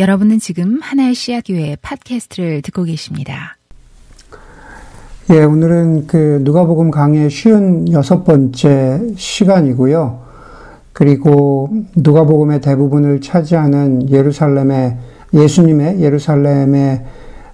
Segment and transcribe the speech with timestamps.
[0.00, 3.58] 여러분은 지금 하나의 씨앗교회 팟캐스트를 듣고 계십니다.
[5.28, 10.22] 예, 오늘은 그 누가복음 강의 쉬운 여섯 번째 시간이고요.
[10.94, 14.96] 그리고 누가복음의 대부분을 차지하는 예루살렘의
[15.34, 17.04] 예수님의 예루살렘의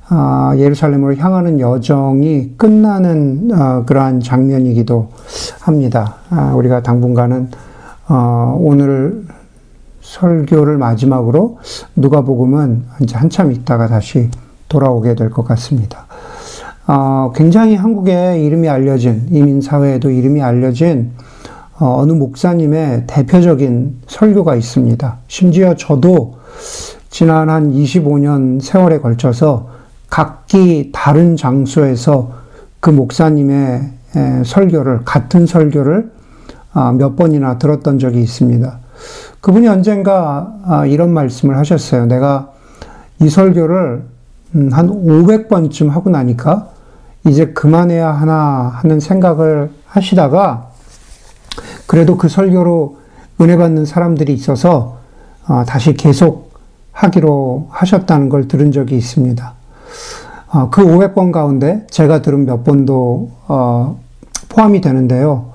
[0.09, 5.11] 아, 예루살렘으로 향하는 여정이 끝나는 아, 그러한 장면이기도
[5.63, 6.19] 합니다.
[6.31, 7.51] 아, 우리가 당분간은
[8.07, 9.25] 어, 오늘
[10.07, 11.59] 설교를 마지막으로
[11.97, 14.31] 누가복음은 이제 한참 있다가 다시
[14.69, 16.07] 돌아오게 될 것 같습니다.
[16.87, 21.11] 어, 굉장히 한국에 이름이 알려진 이민 사회에도 이름이 알려진
[21.79, 25.19] 어, 어느 목사님의 대표적인 설교가 있습니다.
[25.27, 26.37] 심지어 저도
[27.11, 29.69] 지난 한 25년 세월에 걸쳐서
[30.09, 32.31] 각기 다른 장소에서
[32.81, 33.91] 그 목사님의
[34.45, 36.13] 설교를 같은 설교를
[36.73, 38.79] 아, 몇 번이나 들었던 적이 있습니다.
[39.41, 42.07] 그분이 언젠가 아, 이런 말씀을 하셨어요.
[42.07, 42.53] 내가
[43.21, 44.05] 이 설교를
[44.55, 46.71] 음, 한 500번쯤 하고 나니까
[47.27, 50.71] 이제 그만해야 하나 하는 생각을 하시다가
[51.87, 52.99] 그래도 그 설교로
[53.41, 54.99] 은혜 받는 사람들이 있어서
[55.47, 56.55] 아, 다시 계속
[56.93, 59.55] 하기로 하셨다는 걸 들은 적이 있습니다.
[60.49, 64.01] 아, 그 500번 가운데 제가 들은 몇 번도 어,
[64.49, 65.53] 포함이 되는데요.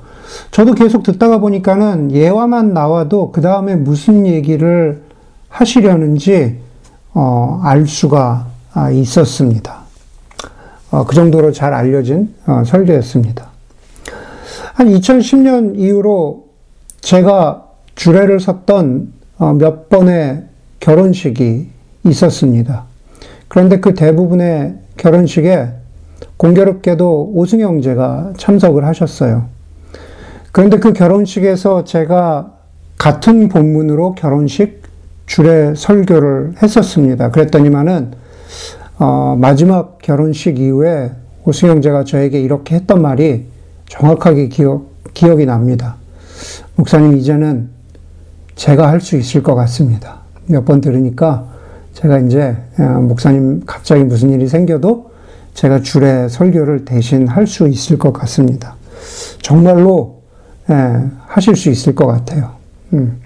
[0.51, 5.01] 저도 계속 듣다가 보니까는 예화만 나와도 그 다음에 무슨 얘기를
[5.49, 6.59] 하시려는지
[7.13, 9.81] 어, 알 수가 아, 있었습니다.
[10.91, 13.47] 어, 그 정도로 잘 알려진 어, 설교였습니다.
[14.73, 16.47] 한 2010년 이후로
[17.01, 17.65] 제가
[17.95, 20.45] 주례를 섰던 어, 몇 번의
[20.79, 21.67] 결혼식이
[22.05, 22.85] 있었습니다.
[23.47, 25.69] 그런데 그 대부분의 결혼식에
[26.37, 29.47] 공교롭게도 오승영 제가 참석을 하셨어요.
[30.51, 32.53] 그런데 그 결혼식에서 제가
[32.97, 34.81] 같은 본문으로 결혼식
[35.25, 37.31] 주례 설교를 했었습니다.
[37.31, 38.11] 그랬더니만은
[38.99, 41.11] 어, 마지막 결혼식 이후에
[41.45, 43.45] 오승영제가 저에게 이렇게 했던 말이
[43.89, 45.95] 정확하게 기억, 기억이 납니다.
[46.75, 47.69] 목사님, 이제는
[48.55, 50.19] 제가 할 수 있을 것 같습니다.
[50.47, 51.47] 몇 번 들으니까
[51.93, 55.11] 제가 이제 어, 목사님 갑자기 무슨 일이 생겨도
[55.53, 58.75] 제가 주례 설교를 대신 할 수 있을 것 같습니다.
[59.41, 60.20] 정말로
[60.69, 62.51] 예, 하실 수 있을 것 같아요.
[62.93, 63.19] 음.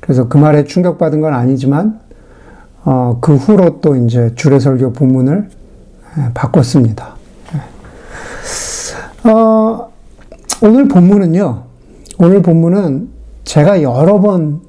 [0.00, 2.00] 그래서 그 말에 충격받은 건 아니지만
[2.84, 5.48] 어, 그 후로 또 이제 주례 설교 본문을
[6.18, 7.14] 예, 바꿨습니다.
[7.54, 9.30] 예.
[9.30, 9.90] 어,
[10.62, 11.62] 오늘 본문은요.
[12.18, 13.08] 오늘 본문은
[13.44, 14.60] 제가 여러 번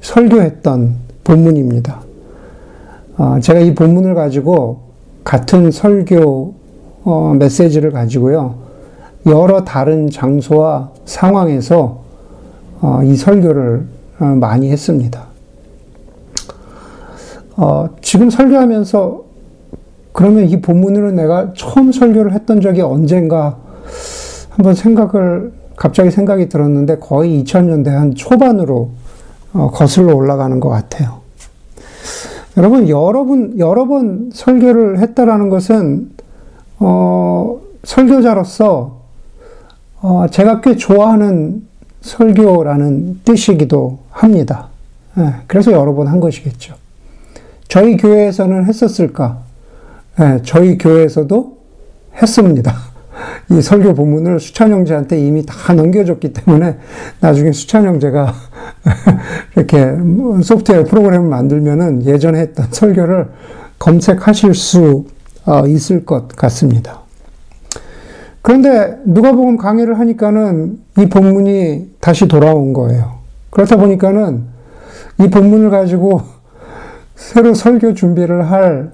[0.00, 2.00] 설교했던 본문입니다.
[3.18, 4.80] 어, 제가 이 본문을 가지고
[5.24, 6.54] 같은 설교
[7.04, 8.67] 어, 메시지를 가지고요.
[9.28, 12.00] 여러 다른 장소와 상황에서
[12.80, 13.86] 어, 이 설교를
[14.20, 15.26] 어, 많이 했습니다.
[17.56, 19.24] 어, 지금 설교하면서
[20.12, 23.58] 그러면 이 본문으로 내가 처음 설교를 했던 적이 언젠가
[24.50, 28.90] 한번 생각을 갑자기 생각이 들었는데 거의 2000년대 한 초반으로
[29.54, 31.18] 어, 거슬러 올라가는 것 같아요.
[32.56, 36.10] 여러분, 여러 번, 여러 번 설교를 했다라는 것은,
[36.80, 38.97] 어, 설교자로서,
[40.00, 41.66] 어, 제가 꽤 좋아하는
[42.00, 44.68] 설교라는 뜻이기도 합니다.
[45.18, 46.74] 예, 그래서 여러 번 한 것이겠죠.
[47.66, 49.38] 저희 교회에서는 했었을까?
[50.20, 51.58] 예, 저희 교회에서도
[52.22, 52.74] 했습니다.
[53.50, 56.78] 이 설교 본문을 수찬 형제한테 이미 다 넘겨줬기 때문에
[57.20, 58.32] 나중에 수찬 형제가
[59.56, 63.28] 이렇게 뭐 소프트웨어 프로그램을 만들면은 예전에 했던 설교를
[63.80, 65.06] 검색하실 수
[65.44, 67.00] 어, 있을 것 같습니다.
[68.42, 73.18] 그런데 누가복음 강의를 하니까는 이 본문이 다시 돌아온 거예요.
[73.50, 74.44] 그렇다 보니까는
[75.20, 76.22] 이 본문을 가지고
[77.16, 78.92] 새로 설교 준비를 할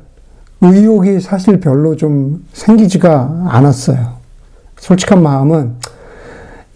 [0.60, 4.14] 의욕이 사실 별로 좀 생기지가 않았어요.
[4.78, 5.74] 솔직한 마음은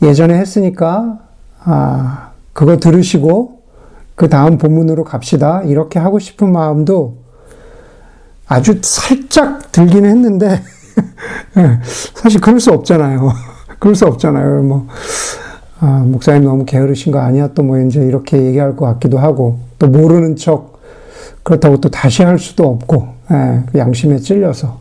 [0.02, 1.18] 예전에 했으니까,
[1.60, 3.62] 아, 그거 들으시고,
[4.14, 5.62] 그 다음 본문으로 갑시다.
[5.62, 7.16] 이렇게 하고 싶은 마음도
[8.46, 10.62] 아주 살짝 들긴 했는데,
[12.14, 13.32] 사실 그럴 수 없잖아요.
[13.78, 14.62] 그럴 수 없잖아요.
[14.62, 14.86] 뭐,
[15.80, 17.48] 아, 목사님 너무 게으르신 거 아니야?
[17.54, 20.80] 또 뭐 이제 이렇게 얘기할 것 같기도 하고, 또 모르는 척,
[21.42, 24.80] 그렇다고 또 다시 할 수도 없고, 예, 그 양심에 찔려서.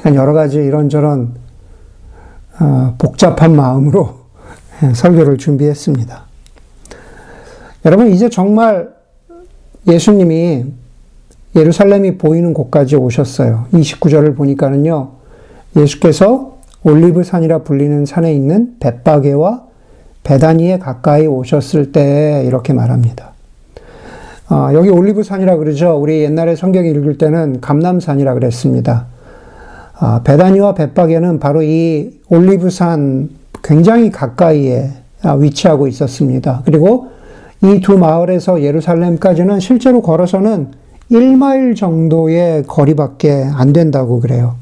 [0.00, 1.34] 그러니까 여러 가지 이런저런
[2.60, 4.14] 어, 복잡한 마음으로
[4.82, 6.24] 예, 설교를 준비했습니다.
[7.84, 8.92] 여러분, 이제 정말
[9.86, 10.66] 예수님이
[11.56, 13.66] 예루살렘이 보이는 곳까지 오셨어요.
[13.72, 15.10] 29절을 보니까는요,
[15.76, 19.62] 예수께서 올리브산이라 불리는 산에 있는 벳바게와
[20.24, 23.32] 베다니에 가까이 오셨을 때 이렇게 말합니다.
[24.50, 25.96] 어, 여기 올리브산이라 그러죠.
[25.96, 29.06] 우리 옛날에 성경 읽을 때는 감남산이라 그랬습니다.
[30.00, 33.30] 어, 베다니와 벳박에는 바로 이 올리브산
[33.62, 34.90] 굉장히 가까이에
[35.38, 36.62] 위치하고 있었습니다.
[36.66, 37.08] 그리고
[37.62, 40.72] 이 두 마을에서 예루살렘까지는 실제로 걸어서는
[41.10, 44.56] 1마일 정도의 거리밖에 안 된다고 그래요.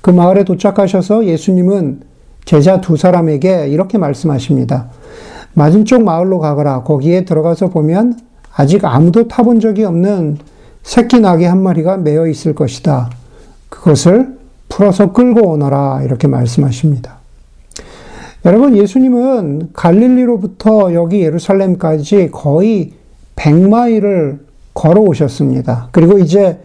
[0.00, 2.00] 그 마을에 도착하셔서 예수님은
[2.44, 4.88] 제자 두 사람에게 이렇게 말씀하십니다.
[5.54, 6.82] 맞은쪽 마을로 가거라.
[6.82, 8.18] 거기에 들어가서 보면
[8.54, 10.38] 아직 아무도 타본 적이 없는
[10.82, 13.10] 새끼 나귀 한 마리가 매여 있을 것이다.
[13.68, 14.36] 그것을
[14.68, 16.02] 풀어서 끌고 오너라.
[16.04, 17.16] 이렇게 말씀하십니다.
[18.44, 22.92] 여러분, 예수님은 갈릴리로부터 여기 예루살렘까지 거의
[23.34, 24.45] 100마일을
[24.76, 25.88] 걸어오셨습니다.
[25.90, 26.60] 그리고 이제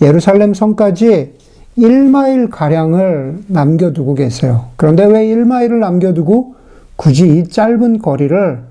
[0.00, 1.34] 예루살렘 성까지
[1.76, 4.66] 1마일 가량을 남겨두고 계세요.
[4.76, 6.54] 그런데 왜 1마일을 남겨두고
[6.96, 8.62] 굳이 이 짧은 거리를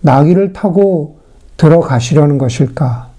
[0.00, 1.18] 나귀를 타고
[1.56, 3.10] 들어가시려는 것일까?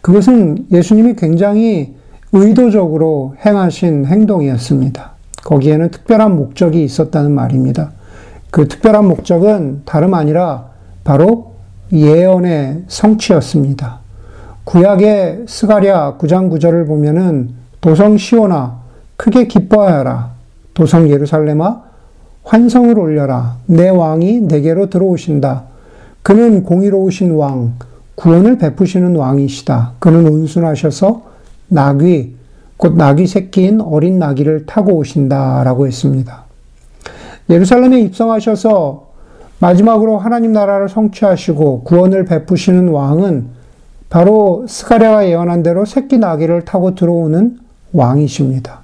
[0.00, 1.94] 그것은 예수님이 굉장히
[2.32, 5.12] 의도적으로 행하신 행동이었습니다.
[5.44, 7.92] 거기에는 특별한 목적이 있었다는 말입니다.
[8.50, 10.70] 그 특별한 목적은 다름 아니라
[11.04, 11.52] 바로
[11.92, 13.99] 예언의 성취였습니다.
[14.70, 17.50] 구약의 스가랴 9장 9절을 보면은
[17.80, 18.78] 도성 시오나
[19.16, 20.30] 크게 기뻐하여라.
[20.74, 21.82] 도성 예루살렘아
[22.44, 23.56] 환성을 올려라.
[23.66, 25.64] 내 왕이 내게로 들어오신다.
[26.22, 27.72] 그는 공의로우신 왕,
[28.14, 29.94] 구원을 베푸시는 왕이시다.
[29.98, 31.22] 그는 온순하셔서
[31.66, 32.36] 나귀,
[32.76, 36.44] 곧 나귀 새끼인 어린 나귀를 타고 오신다라고 했습니다.
[37.48, 39.08] 예루살렘에 입성하셔서
[39.58, 43.58] 마지막으로 하나님 나라를 성취하시고 구원을 베푸시는 왕은
[44.10, 47.58] 바로 스가랴가 예언한 대로 새끼 나귀를 타고 들어오는
[47.92, 48.80] 왕이십니다.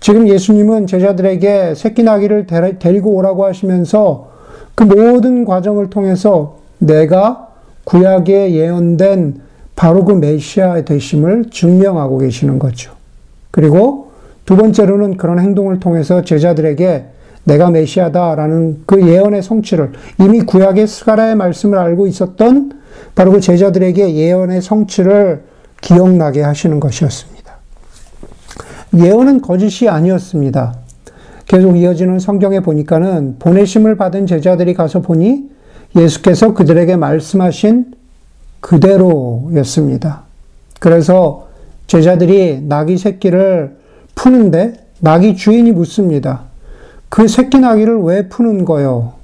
[0.00, 2.46] 지금 예수님은 제자들에게 새끼 나귀를
[2.78, 4.30] 데리고 오라고 하시면서
[4.74, 7.48] 그 모든 과정을 통해서 내가
[7.84, 9.40] 구약에 예언된
[9.74, 12.92] 바로 그 메시아의 되심을 증명하고 계시는 거죠.
[13.50, 14.10] 그리고
[14.44, 17.06] 두 번째로는 그런 행동을 통해서 제자들에게
[17.48, 22.72] 내가 메시아다라는 그 예언의 성취를 이미 구약의 스가라의 말씀을 알고 있었던
[23.14, 25.44] 바로 그 제자들에게 예언의 성취를
[25.80, 27.38] 기억나게 하시는 것이었습니다.
[28.96, 30.76] 예언은 거짓이 아니었습니다.
[31.46, 35.48] 계속 이어지는 성경에 보니까는 보내심을 받은 제자들이 가서 보니
[35.96, 37.92] 예수께서 그들에게 말씀하신
[38.60, 40.24] 그대로였습니다.
[40.80, 41.48] 그래서
[41.86, 43.76] 제자들이 나귀 새끼를
[44.14, 46.47] 푸는데 나귀 주인이 묻습니다.
[47.08, 49.14] 그 새끼 나귀를 왜 푸는 거요?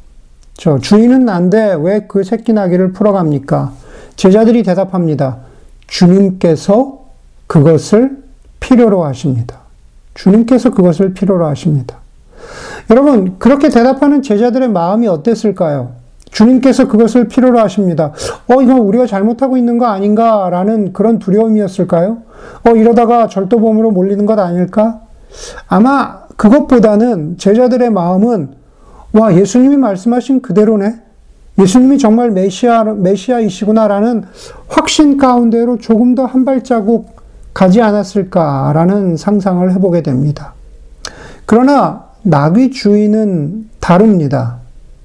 [0.54, 3.72] 저 주인은 난데 왜 그 새끼 나귀를 풀어갑니까?
[4.16, 5.38] 제자들이 대답합니다.
[5.86, 7.04] 주님께서
[7.46, 8.22] 그것을
[8.60, 9.56] 필요로 하십니다.
[10.14, 11.96] 주님께서 그것을 필요로 하십니다.
[12.90, 15.92] 여러분, 그렇게 대답하는 제자들의 마음이 어땠을까요?
[16.30, 18.12] 주님께서 그것을 필요로 하십니다.
[18.48, 22.18] 어, 이건 우리가 잘못하고 있는 거 아닌가 라는 그런 두려움이었을까요?
[22.66, 25.00] 어, 이러다가 절도범으로 몰리는 것 아닐까?
[25.68, 28.50] 아마 그것보다는 제자들의 마음은
[29.12, 30.96] 와, 예수님이 말씀하신 그대로네?
[31.58, 34.24] 예수님이 정말 메시아, 메시아이시구나라는
[34.68, 37.14] 확신 가운데로 조금 더 한 발자국
[37.54, 40.54] 가지 않았을까라는 상상을 해보게 됩니다.
[41.46, 44.56] 그러나 나귀 주인은 다릅니다.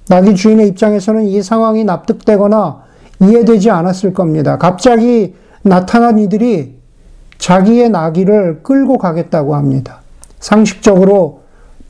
[0.07, 2.81] 나귀 주인의 입장에서는 이 상황이 납득되거나
[3.21, 4.57] 이해되지 않았을 겁니다.
[4.57, 6.79] 갑자기 나타난 이들이
[7.37, 9.99] 자기의 나귀를 끌고 가겠다고 합니다.
[10.39, 11.41] 상식적으로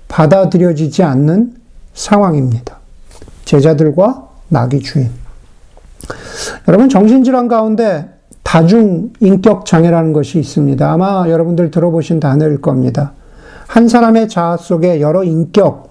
[0.07, 1.53] 받아들여지지 않는
[1.93, 2.77] 상황입니다.
[3.45, 5.09] 제자들과 나귀 주인.
[6.67, 8.09] 여러분, 정신질환 가운데
[8.43, 10.91] 다중 인격 장애라는 것이 있습니다.
[10.91, 13.13] 아마 여러분들 들어보신 단어일 겁니다.
[13.67, 15.89] 한 사람의 자아 속에 여러 인격,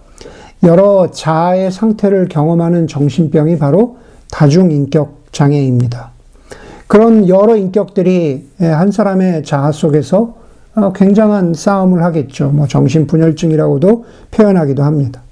[0.64, 3.98] 여러 자아의 상태를 경험하는 정신병이 바로
[4.30, 6.10] 다중 인격 장애입니다.
[6.88, 10.34] 그런 여러 인격들이 한 사람의 자아 속에서 어,
[10.94, 12.50] 굉장한 싸움을 하겠죠.
[12.50, 15.22] 뭐 정신분열증이라고도 표현하기도 합니다.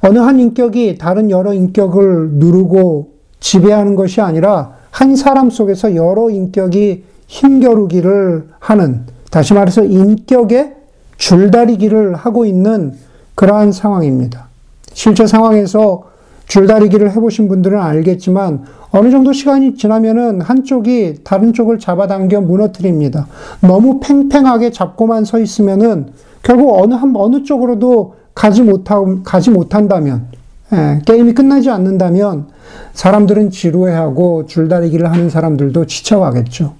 [0.00, 7.04] 어느 한 인격이 다른 여러 인격을 누르고 지배하는 것이 아니라 한 사람 속에서 여러 인격이
[7.28, 10.74] 힘겨루기를 하는, 다시 말해서 인격의
[11.16, 12.94] 줄다리기를 하고 있는
[13.34, 14.48] 그러한 상황입니다.
[14.92, 16.11] 실제 상황에서
[16.46, 23.26] 줄다리기를 해보신 분들은 알겠지만 어느 정도 시간이 지나면은 한쪽이 다른 쪽을 잡아당겨 무너뜨립니다.
[23.60, 26.08] 너무 팽팽하게 잡고만 서 있으면은
[26.42, 30.26] 결국 어느 한 어느 쪽으로도 가지 못하 가지 못한다면
[30.72, 32.46] 예, 게임이 끝나지 않는다면
[32.94, 36.74] 사람들은 지루해하고 줄다리기를 하는 사람들도 지쳐가겠죠.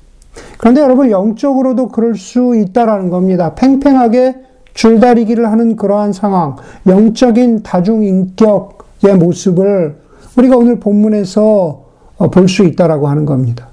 [0.56, 3.54] 그런데 여러분 영적으로도 그럴 수 있다라는 겁니다.
[3.54, 4.36] 팽팽하게
[4.74, 9.96] 줄다리기를 하는 그러한 상황, 영적인 다중인격의 모습을
[10.36, 11.84] 우리가 오늘 본문에서
[12.18, 13.68] 어, 볼수 있다라고 하는 겁니다.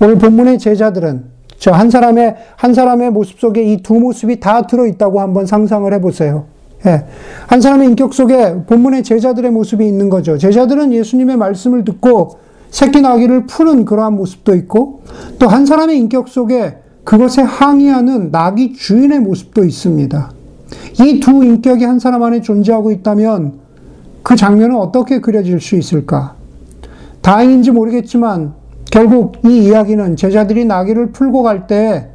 [0.00, 1.24] 오늘 본문의 제자들은
[1.58, 5.92] 저 한 사람의, 한 사람의 모습 속에 이 두 모습이 다 들어 있다고 한번 상상을
[5.92, 6.44] 해 보세요.
[6.86, 7.04] 예.
[7.46, 10.38] 한 사람의 인격 속에 본문의 제자들의 모습이 있는 거죠.
[10.38, 12.38] 제자들은 예수님의 말씀을 듣고
[12.70, 15.02] 새끼 나기를 푸는 그러한 모습도 있고
[15.38, 20.30] 또 한 사람의 인격 속에 그것에 항의하는 나귀 주인의 모습도 있습니다.
[21.02, 23.54] 이 두 인격이 한 사람 안에 존재하고 있다면
[24.30, 26.36] 그 장면은 어떻게 그려질 수 있을까?
[27.20, 28.54] 다행인지 모르겠지만
[28.88, 32.10] 결국 이 이야기는 제자들이 나귀를 풀고 갈 때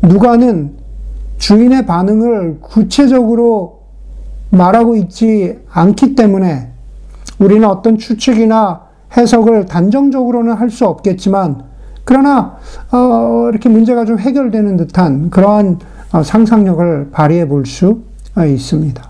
[0.00, 0.72] 누가는
[1.36, 3.80] 주인의 반응을 구체적으로
[4.48, 6.70] 말하고 있지 않기 때문에
[7.38, 8.84] 우리는 어떤 추측이나
[9.14, 11.64] 해석을 단정적으로는 할 수 없겠지만
[12.04, 12.56] 그러나
[12.90, 15.80] 어, 이렇게 문제가 좀 해결되는 듯한 그러한
[16.12, 18.00] 어, 상상력을 발휘해 볼 수
[18.38, 19.06] 있습니다.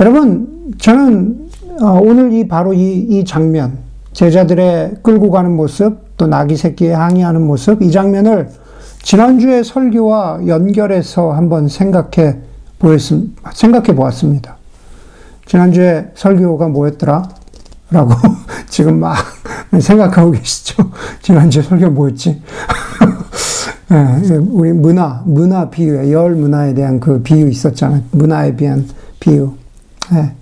[0.00, 1.48] 여러분 저는
[1.80, 3.78] 어, 오늘 이 바로 이, 이 장면
[4.12, 8.50] 제자들의 끌고 가는 모습 또 나귀 새끼에 항의하는 모습 이 장면을
[9.02, 12.36] 지난주의 설교와 연결해서 한번 생각해
[12.78, 14.56] 보였음, 생각해 보았습니다.
[15.46, 17.28] 지난주에 설교가 뭐였더라?
[17.90, 18.12] 라고
[18.68, 19.16] 지금 막
[19.80, 20.90] 생각하고 계시죠?
[21.22, 22.42] 지난주에 설교 뭐였지?
[23.90, 28.02] 네, 우리 문화, 문화 비유, 열 문화에 대한 그 비유 있었잖아요.
[28.10, 28.86] 문화에 대한
[29.18, 29.54] 비유.
[30.12, 30.34] 네.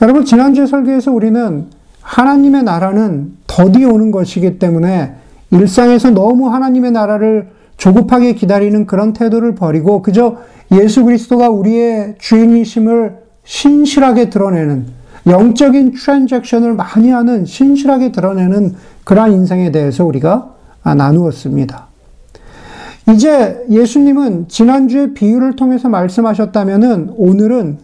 [0.00, 1.66] 여러분, 지난주에 설교에서 우리는
[2.02, 5.14] 하나님의 나라는 더디 오는 것이기 때문에
[5.50, 10.38] 일상에서 너무 하나님의 나라를 조급하게 기다리는 그런 태도를 버리고 그저
[10.72, 14.86] 예수 그리스도가 우리의 주인이심을 신실하게 드러내는
[15.26, 20.54] 영적인 트랜잭션을 많이 하는 신실하게 드러내는 그러한 인생에 대해서 우리가
[20.84, 21.86] 나누었습니다.
[23.10, 27.78] 이제 예수님은 지난주에 비유를 통해서 말씀하셨다면은 오늘은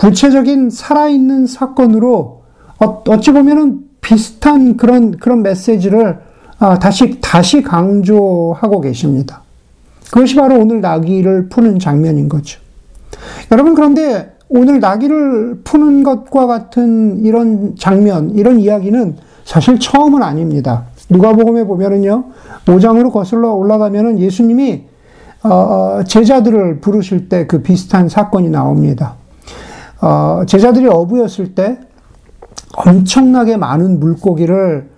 [0.00, 2.40] 구체적인 살아있는 사건으로
[2.78, 6.18] 어, 어찌 보면은 비슷한 그런 그런 메시지를
[6.58, 9.42] 아, 다시 다시 강조하고 계십니다.
[10.10, 12.60] 그것이 바로 오늘 나귀를 푸는 장면인 거죠.
[13.52, 20.84] 여러분 그런데 오늘 나귀를 푸는 것과 같은 이런 장면, 이런 이야기는 사실 처음은 아닙니다.
[21.10, 22.24] 누가복음에 보면은요,
[22.64, 24.84] 5장으로 거슬러 올라가면은 예수님이
[25.42, 29.19] 어, 어, 제자들을 부르실 때 그 비슷한 사건이 나옵니다.
[30.00, 31.78] 어, 제자들이 어부였을 때
[32.76, 34.88] 엄청나게 많은 물고기를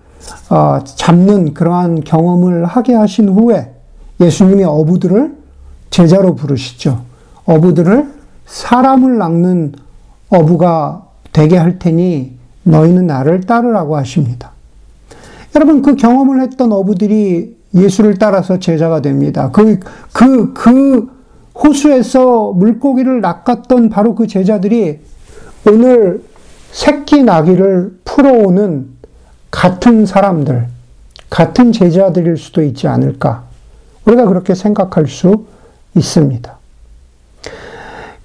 [0.50, 3.74] 어, 잡는 그러한 경험을 하게 하신 후에
[4.20, 5.36] 예수님이 어부들을
[5.90, 7.02] 제자로 부르시죠.
[7.44, 8.12] 어부들을
[8.46, 9.72] 사람을 낚는
[10.28, 14.52] 어부가 되게 할 테니 너희는 나를 따르라고 하십니다.
[15.56, 19.50] 여러분, 그 경험을 했던 어부들이 예수를 따라서 제자가 됩니다.
[19.50, 19.80] 그,
[20.12, 21.10] 그, 그
[21.54, 25.00] 호수에서 물고기를 낚았던 바로 그 제자들이
[25.68, 26.22] 오늘
[26.70, 28.88] 새끼 나귀를 풀어오는
[29.50, 30.66] 같은 사람들,
[31.28, 33.44] 같은 제자들일 수도 있지 않을까.
[34.06, 35.44] 우리가 그렇게 생각할 수
[35.94, 36.58] 있습니다.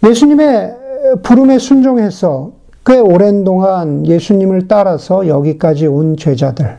[0.06, 0.76] 예수님의
[1.24, 2.52] 부름에 순종해서
[2.86, 6.78] 꽤 오랜 동안 예수님을 따라서 여기까지 온 제자들.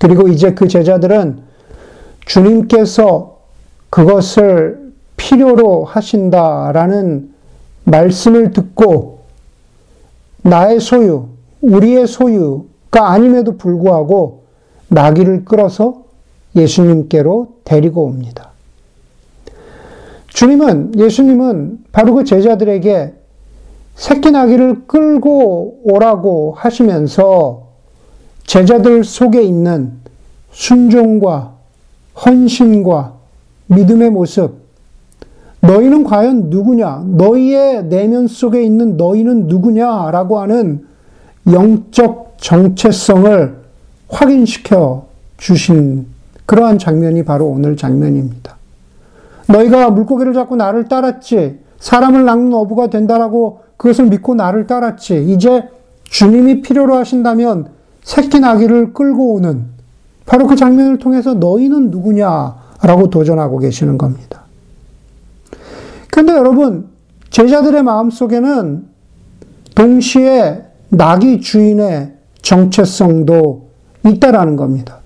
[0.00, 1.38] 그리고 이제 그 제자들은
[2.26, 3.38] 주님께서
[3.90, 4.81] 그것을
[5.22, 7.32] 필요로 하신다라는
[7.84, 9.20] 말씀을 듣고
[10.42, 11.28] 나의 소유,
[11.60, 14.42] 우리의 소유가 아님에도 불구하고
[14.88, 16.02] 나귀를 끌어서
[16.56, 18.50] 예수님께로 데리고 옵니다.
[20.26, 23.14] 주님은, 예수님은 바로 그 제자들에게
[23.94, 27.68] 새끼 나귀를 끌고 오라고 하시면서
[28.46, 29.92] 제자들 속에 있는
[30.50, 31.54] 순종과
[32.26, 33.14] 헌신과
[33.68, 34.61] 믿음의 모습,
[35.62, 37.04] 너희는 과연 누구냐?
[37.06, 40.84] 너희의 내면 속에 있는 너희는 누구냐 라고 하는
[41.50, 43.56] 영적 정체성을
[44.08, 46.06] 확인시켜 주신
[46.46, 48.56] 그러한 장면이 바로 오늘 장면입니다.
[49.48, 51.60] 너희가 물고기를 잡고 나를 따랐지.
[51.78, 55.24] 사람을 낚는 어부가 된다라고 그것을 믿고 나를 따랐지.
[55.28, 55.68] 이제
[56.04, 57.68] 주님이 필요로 하신다면
[58.02, 59.66] 새끼 나귀를 끌고 오는
[60.26, 64.41] 바로 그 장면을 통해서 너희는 누구냐라고 도전하고 계시는 겁니다.
[66.12, 66.88] 그런데 여러분,
[67.30, 68.84] 제자들의 마음 속에는
[69.74, 73.68] 동시에 나귀 주인의 정체성도
[74.06, 74.98] 있다라는 겁니다.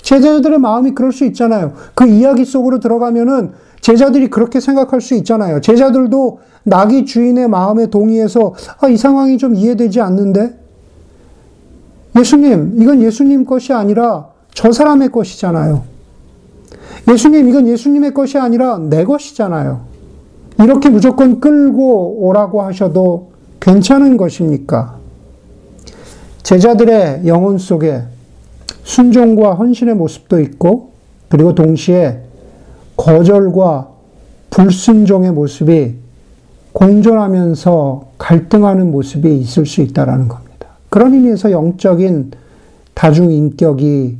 [0.00, 1.74] 제자들의 마음이 그럴 수 있잖아요.
[1.94, 5.60] 그 이야기 속으로 들어가면은 제자들이 그렇게 생각할 수 있잖아요.
[5.60, 10.58] 제자들도 나귀 주인의 마음에 동의해서 아, 이 상황이 좀 이해되지 않는데?
[12.18, 15.82] 예수님, 이건 예수님 것이 아니라 저 사람의 것이잖아요.
[17.10, 19.95] 예수님, 이건 예수님의 것이 아니라 내 것이잖아요.
[20.58, 24.96] 이렇게 무조건 끌고 오라고 하셔도 괜찮은 것입니까?
[26.42, 28.02] 제자들의 영혼 속에
[28.84, 30.92] 순종과 헌신의 모습도 있고,
[31.28, 32.20] 그리고 동시에
[32.96, 33.88] 거절과
[34.50, 35.96] 불순종의 모습이
[36.72, 40.68] 공존하면서 갈등하는 모습이 있을 수 있다라는 겁니다.
[40.88, 42.32] 그런 의미에서 영적인
[42.94, 44.18] 다중 인격이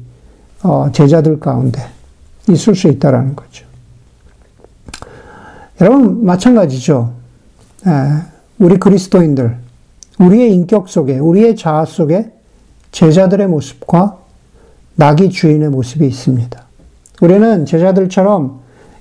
[0.63, 1.81] 어, 제자들 가운데
[2.49, 3.66] 있을 수 있다라는 거죠.
[5.81, 7.13] 여러분 마찬가지죠.
[7.87, 7.91] 예,
[8.59, 9.59] 우리 그리스도인들
[10.19, 12.33] 우리의 인격 속에 우리의 자아 속에
[12.93, 14.17] 제자들의 모습과
[14.95, 16.63] 나기 주인의 모습이 있습니다.
[17.21, 18.61] 우리는 제자들처럼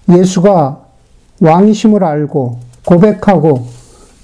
[0.09, 0.81] 예수가
[1.39, 3.67] 왕이심을 알고 고백하고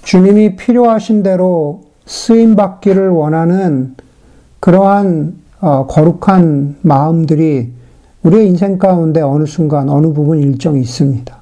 [0.03, 3.96] 주님이 필요하신 대로 쓰임 받기를 원하는
[4.60, 7.72] 그러한 어, 거룩한 마음들이
[8.24, 11.40] 우리의 인생 가운데 어느 순간 어느 부분 일정이 있습니다.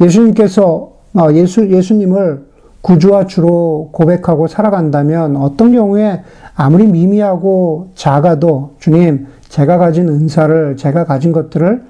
[0.00, 2.44] 예수님께서 어, 예수 예수님을
[2.82, 6.22] 구주와 주로 고백하고 살아간다면 어떤 경우에
[6.54, 11.82] 아무리 미미하고 작아도 주님 제가 가진 은사를 제가 가진 것들을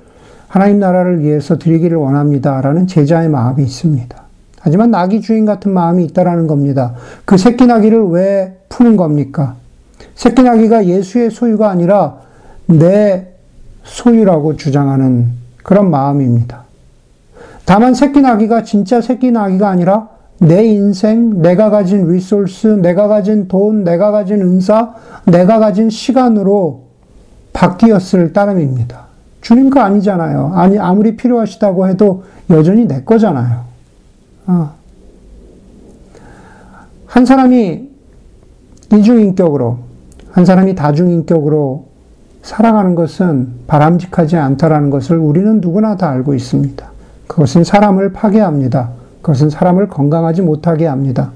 [0.48, 4.16] 하나님 나라를 위해서 드리기를 원합니다라는 제자의 마음이 있습니다.
[4.60, 6.94] 하지만 나귀 주인 같은 마음이 있다라는 겁니다.
[7.24, 9.56] 그 새끼 나귀를 왜 푸는 겁니까?
[10.14, 12.18] 새끼 나귀가 예수의 소유가 아니라
[12.66, 13.28] 내
[13.84, 15.28] 소유라고 주장하는
[15.62, 16.65] 그런 마음입니다.
[17.66, 20.08] 다만 새끼 나귀가 진짜 새끼 나귀가 아니라
[20.38, 24.94] 내 인생, 내가 가진 리소스, 내가 가진 돈, 내가 가진 은사,
[25.24, 26.84] 내가 가진 시간으로
[27.52, 29.06] 바뀌었을 따름입니다.
[29.40, 30.52] 주님 거 아니잖아요.
[30.54, 33.64] 아니, 아무리 필요하시다고 해도 여전히 내 거잖아요.
[34.46, 34.70] 어.
[37.06, 37.88] 한 사람이
[38.92, 39.78] 이중인격으로,
[40.30, 41.86] 한 사람이 다중인격으로
[42.42, 46.95] 살아가는 것은 바람직하지 않다라는 것을 우리는 누구나 다 알고 있습니다.
[47.26, 48.90] 그것은 사람을 파괴합니다.
[49.22, 51.32] 그것은 사람을 건강하지 못하게 합니다.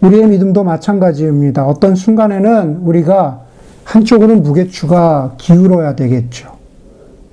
[0.00, 1.66] 우리의 믿음도 마찬가지입니다.
[1.66, 3.42] 어떤 순간에는 우리가
[3.84, 6.52] 한쪽으로는 무게추가 기울어야 되겠죠.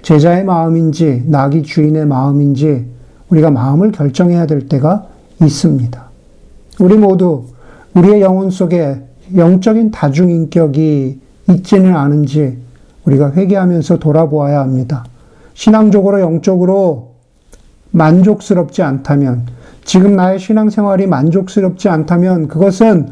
[0.02, 2.86] 제자의 마음인지, 나기 주인의 마음인지,
[3.30, 5.08] 우리가 마음을 결정해야 될 때가
[5.42, 6.04] 있습니다.
[6.80, 7.46] 우리 모두
[7.96, 9.02] 우리의 영혼 속에
[9.36, 12.58] 영적인 다중인격이 있지는 않은지
[13.06, 15.06] 우리가 회개하면서 돌아보아야 합니다.
[15.54, 17.09] 신앙적으로 영적으로
[17.92, 19.48] 만족스럽지 않다면,
[19.84, 23.10] 지금 나의 신앙생활이 만족스럽지 않다면 그것은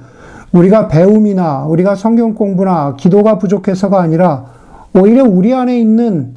[0.52, 4.46] 우리가 배움이나 우리가 성경 공부나 기도가 부족해서가 아니라
[4.94, 6.36] 오히려 우리 안에 있는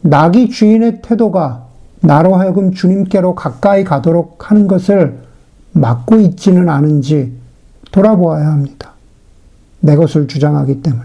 [0.00, 1.64] 나기 주인의 태도가
[2.00, 5.18] 나로 하여금 주님께로 가까이 가도록 하는 것을
[5.72, 7.32] 막고 있지는 않은지
[7.90, 8.92] 돌아보아야 합니다.
[9.80, 11.04] 내 것을 주장하기 때문에.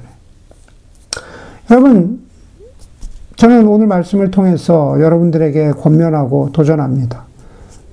[1.71, 2.21] 여러분,
[3.39, 7.23] 저는 오늘 말씀을 통해서 여러분들에게 권면하고 도전합니다.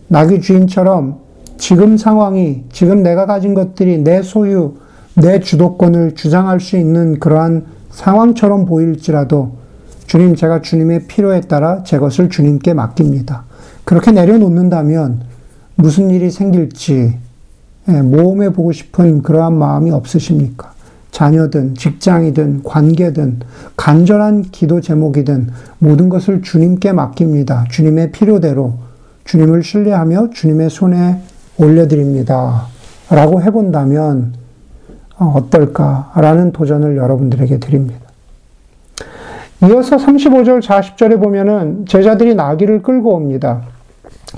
[0.08, 1.18] 나귀 주인처럼
[1.56, 4.74] 지금 상황이, 지금 내가 가진 것들이 내 소유,
[5.14, 9.52] 내 주도권을 주장할 수 있는 그러한 상황처럼 보일지라도
[10.08, 13.44] 주님, 제가 주님의 필요에 따라 제 것을 주님께 맡깁니다.
[13.84, 15.20] 그렇게 내려놓는다면
[15.76, 17.18] 무슨 일이 생길지
[17.88, 20.75] 예, 모험해 보고 싶은 그러한 마음이 없으십니까?
[21.16, 23.40] 자녀든 직장이든 관계든
[23.74, 25.48] 간절한 기도 제목이든
[25.78, 27.64] 모든 것을 주님께 맡깁니다.
[27.70, 28.74] 주님의 필요대로
[29.24, 31.22] 주님을 신뢰하며 주님의 손에
[31.56, 32.66] 올려드립니다.
[33.08, 34.34] 라고 해본다면
[35.16, 38.00] 어, 어떨까라는 도전을 여러분들에게 드립니다.
[39.62, 43.62] 이어서 35절, 40절에 보면은 제자들이 나귀를 끌고 옵니다.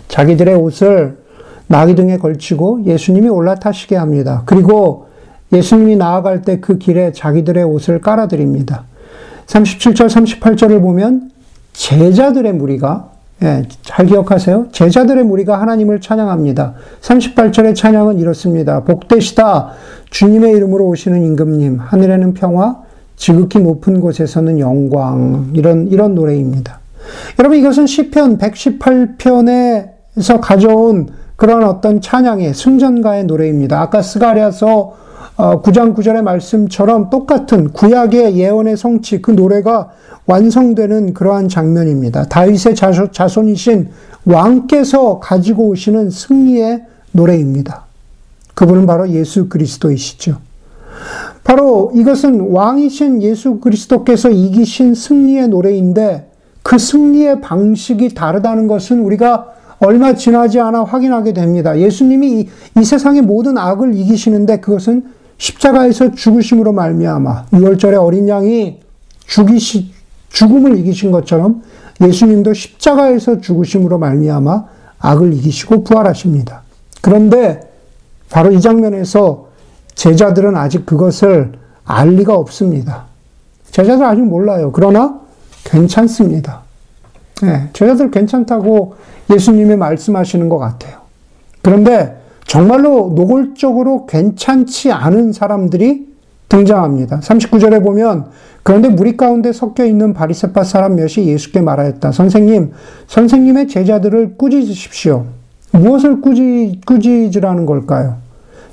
[0.06, 1.18] 자기들의 옷을
[1.66, 4.42] 나귀 등에 걸치고 예수님이 올라타시게 합니다.
[4.46, 5.07] 그리고
[5.52, 8.84] 예수님이 나아갈 때 그 길에 자기들의 옷을 깔아드립니다.
[9.46, 11.30] 37절, 38절을 보면
[11.72, 14.66] 제자들의 무리가 예, 잘 기억하세요.
[14.72, 16.74] 제자들의 무리가 하나님을 찬양합니다.
[17.00, 18.82] 38절의 찬양은 이렇습니다.
[18.82, 19.70] 복되시다.
[20.10, 21.78] 주님의 이름으로 오시는 임금님.
[21.78, 22.78] 하늘에는 평화,
[23.16, 25.50] 지극히 높은 곳에서는 영광.
[25.54, 26.80] 이런, 이런 노래입니다.
[27.38, 33.80] 여러분, 이것은 시편 118편에서 가져온 그런 어떤 찬양의 승전가의 노래입니다.
[33.80, 34.96] 아까 스가랴서
[35.36, 39.90] 9장 어, 9절의 말씀처럼 똑같은 구약의 예언의 성취, 그 노래가
[40.26, 42.24] 완성되는 그러한 장면입니다.
[42.24, 43.88] 다윗의 자손, 이신
[44.24, 47.84] 왕께서 가지고 오시는 승리의 노래입니다.
[48.54, 50.36] 그분은 바로 예수 그리스도이시죠.
[51.44, 56.30] 바로 이것은 왕이신 예수 그리스도께서 이기신 승리의 노래인데
[56.62, 61.78] 그 승리의 방식이 다르다는 것은 우리가 얼마 지나지 않아 확인하게 됩니다.
[61.78, 65.04] 예수님이 이, 이 세상의 모든 악을 이기시는데 그것은
[65.38, 68.80] 십자가에서 죽으심으로 말미암아 6월절에 어린 양이
[69.26, 69.92] 죽이시
[70.30, 71.62] 죽음을 이기신 것처럼
[72.00, 74.64] 예수님도 십자가에서 죽으심으로 말미암아
[74.98, 76.62] 악을 이기시고 부활하십니다.
[77.00, 77.60] 그런데
[78.30, 79.48] 바로 이 장면에서
[79.94, 81.52] 제자들은 아직 그것을
[81.84, 83.06] 알 리가 없습니다.
[83.70, 84.70] 제자들 아직 몰라요.
[84.72, 85.20] 그러나
[85.64, 86.62] 괜찮습니다.
[87.42, 88.96] 네, 제자들 괜찮다고
[89.30, 90.98] 예수님이 말씀하시는 것 같아요.
[91.62, 92.17] 그런데
[92.48, 96.08] 정말로 노골적으로 괜찮지 않은 사람들이
[96.48, 97.20] 등장합니다.
[97.20, 98.30] 39절에 보면
[98.62, 102.10] 그런데 무리 가운데 섞여 있는 바리새파 사람 몇이 예수께 말하였다.
[102.10, 102.72] 선생님,
[103.06, 105.26] 선생님의 제자들을 꾸짖으십시오.
[105.72, 108.16] 무엇을 꾸짖, 꾸짖으라는 걸까요?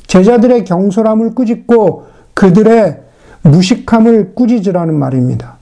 [0.07, 3.01] 제자들의 경솔함을 꾸짖고 그들의
[3.41, 5.57] 무식함을 꾸짖으라는 말입니다.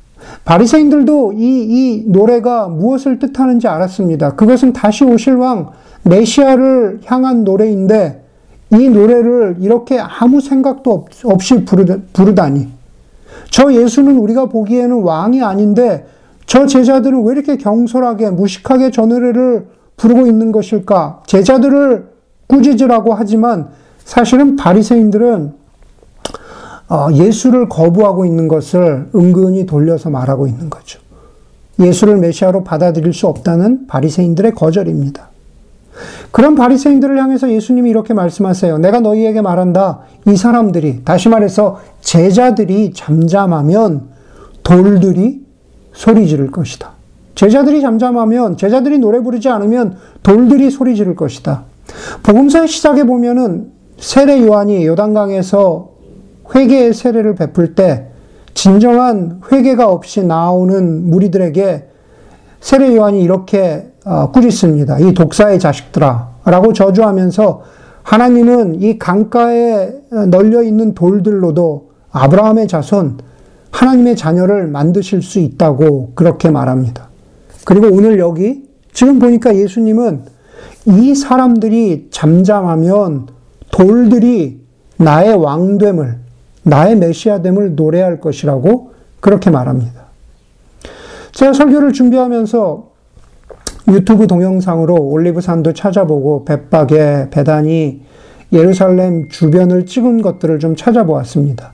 [0.45, 4.36] 바리새인들도 이, 이 노래가 무엇을 뜻하는지 알았습니다.
[4.36, 5.71] 그것은 다시 오실 왕
[6.04, 8.24] 메시아를 향한 노래인데
[8.72, 12.70] 이 노래를 이렇게 아무 생각도 없이 부르다니.
[13.50, 16.06] 저 예수는 우리가 보기에는 왕이 아닌데
[16.46, 21.24] 저 제자들은 왜 이렇게 경솔하게 무식하게 저 노래를 부르고 있는 것일까?
[21.28, 22.08] 제자들을
[22.48, 23.70] 꾸짖으라고 하지만
[24.04, 25.54] 사실은 바리새인들은
[26.89, 31.00] 어, 예수를 거부하고 있는 것을 은근히 돌려서 말하고 있는 거죠.
[31.80, 35.30] 예수를 메시아로 받아들일 수 없다는 바리새인들의 거절입니다.
[36.34, 38.80] 그런 바리새인들을 향해서 예수님이 이렇게 말씀하세요.
[38.80, 40.00] 내가 너희에게 말한다.
[40.28, 44.08] 이 사람들이 다시 말해서 제자들이 잠잠하면
[44.63, 45.46] 돌들이
[45.91, 46.93] 소리 지를 것이다.
[47.36, 51.65] 제자들이 잠잠하면 제자들이 노래 부르지 않으면 돌들이 소리 지를 것이다.
[52.24, 55.91] 복음서의 시작에 보면은 세례 요한이 요단강에서
[56.56, 58.08] 회개의 세례를 베풀 때
[58.56, 61.89] 진정한 회개가 없이 나오는 무리들에게
[62.63, 64.99] 세례 요한이 이렇게 어, 꾸짖습니다.
[64.99, 66.30] 이 독사의 자식들아.
[66.45, 67.62] 라고 저주하면서
[68.04, 69.93] 하나님은 이 강가에
[70.30, 73.17] 널려 있는 돌들로도 아브라함의 자손,
[73.71, 77.10] 하나님의 자녀를 만드실 수 있다고 그렇게 말합니다.
[77.65, 80.21] 그리고 오늘 여기 지금 보니까 예수님은
[80.86, 83.28] 이 사람들이 잠잠하면
[83.71, 84.62] 돌들이
[84.97, 86.17] 나의 왕됨을,
[86.63, 90.03] 나의 메시아됨을 노래할 것이라고 그렇게 말합니다.
[91.34, 92.93] 제가 설교를 준비하면서
[93.89, 98.02] 유튜브 동영상으로 올리브산도 찾아보고 벳박에 배단이
[98.54, 101.74] 예루살렘 주변을 찍은 것들을 좀 찾아보았습니다.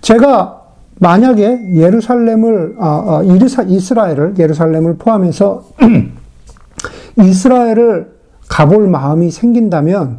[0.00, 0.62] 제가
[0.98, 5.64] 만약에 예루살렘을 아, 아, 이스라엘을 예루살렘을 포함해서
[7.18, 8.16] 이스라엘을
[8.48, 10.18] 가볼 마음이 생긴다면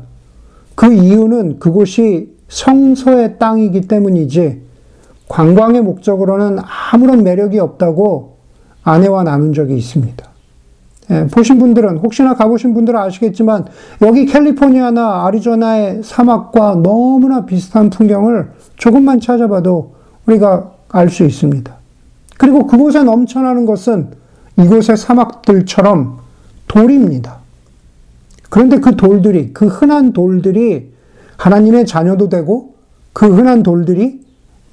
[0.75, 4.66] 그 이유는 그곳이 성소의 땅이기 때문이지
[5.27, 6.59] 관광의 목적으로는
[6.91, 8.37] 아무런 매력이 없다고
[8.83, 10.27] 아내와 나눈 적이 있습니다.
[11.09, 13.65] 예, 보신 분들은 혹시나 가보신 분들은 아시겠지만
[14.01, 21.73] 여기 캘리포니아나 아리조나의 사막과 너무나 비슷한 풍경을 조금만 찾아봐도 우리가 알 수 있습니다.
[22.37, 24.11] 그리고 그곳에 넘쳐나는 것은
[24.57, 26.19] 이곳의 사막들처럼
[26.67, 27.37] 돌입니다.
[28.49, 30.93] 그런데 그 돌들이, 그 흔한 돌들이
[31.37, 32.75] 하나님의 자녀도 되고
[33.13, 34.26] 그 흔한 돌들이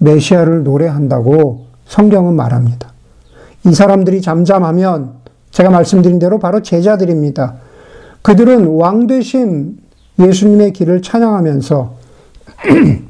[0.04, 2.92] 메시아를 노래한다고 성경은 말합니다.
[3.66, 5.14] 이 사람들이 잠잠하면
[5.50, 7.54] 제가 말씀드린 대로 바로 제자들입니다.
[8.22, 9.78] 그들은 왕 대신
[10.18, 11.94] 예수님의 길을 찬양하면서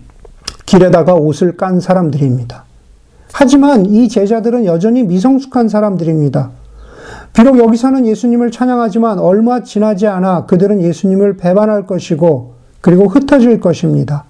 [0.67, 2.65] 길에다가 옷을 깐 사람들입니다.
[3.33, 6.51] 하지만 이 제자들은 여전히 미성숙한 사람들입니다.
[7.33, 14.25] 비록 여기서는 예수님을 찬양하지만 얼마 지나지 않아 그들은 예수님을 배반할 것이고 그리고 흩어질 것입니다.